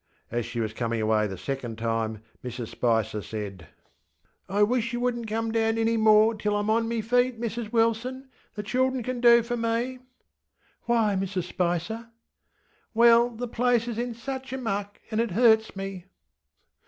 [0.31, 3.67] As she was coming away the second time, Mrs Spicer saidŌĆö
[4.49, 8.27] ŌĆśI wish you wouldnŌĆÖt come down any more till IŌĆÖm on me feet, Mrs Wilson.
[8.55, 9.99] The children can do for me.
[10.89, 12.07] ŌĆÖ ŌĆśWhy, Mrs Spicer?
[12.95, 16.05] ŌĆÖ ŌĆśWell, the place is in such a muck, and it hurts me.